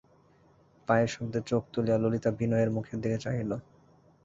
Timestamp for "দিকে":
3.01-3.17